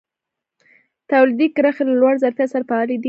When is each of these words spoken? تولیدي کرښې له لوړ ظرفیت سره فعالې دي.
تولیدي 1.11 1.47
کرښې 1.55 1.83
له 1.89 1.93
لوړ 2.01 2.13
ظرفیت 2.23 2.49
سره 2.53 2.65
فعالې 2.69 2.93
دي. 2.97 2.99